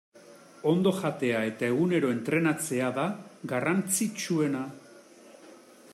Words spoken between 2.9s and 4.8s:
da garrantzitsuena.